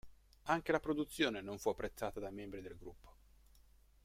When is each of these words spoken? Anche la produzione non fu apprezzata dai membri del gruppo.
Anche 0.45 0.71
la 0.71 0.79
produzione 0.79 1.43
non 1.43 1.59
fu 1.59 1.69
apprezzata 1.69 2.19
dai 2.19 2.31
membri 2.33 2.63
del 2.63 2.75
gruppo. 2.75 3.15